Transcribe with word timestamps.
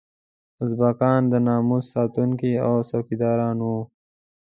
اربکیان 0.61 1.21
د 1.31 1.33
ناموس 1.47 1.85
ساتونکي 1.93 2.51
او 2.65 2.73
څوکیداران 2.89 3.57
وو. 3.65 3.77